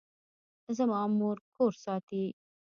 زما 0.77 1.01
مور 1.17 1.37
کور 1.55 1.73
ساتي 1.83 2.23